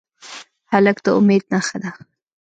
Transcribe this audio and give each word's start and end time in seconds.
هلک 0.71 0.97
د 1.05 1.07
امید 1.19 1.43
نښه 1.53 1.77
ده. 1.83 1.91